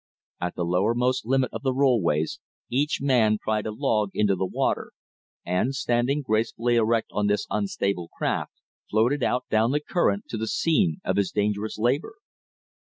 [0.39, 2.39] At the lowermost limit of the rollways,
[2.71, 4.93] each man pried a log into the water,
[5.45, 8.53] and, standing gracefully erect on this unstable craft,
[8.89, 12.15] floated out down the current to the scene of his dangerous labor.